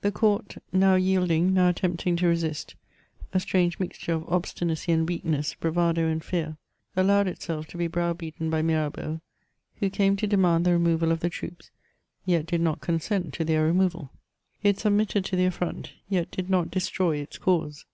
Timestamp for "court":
0.10-0.56